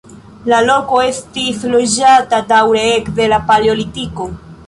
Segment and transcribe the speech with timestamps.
[0.51, 4.31] La loko estis loĝata daŭre ekde la paleolitiko.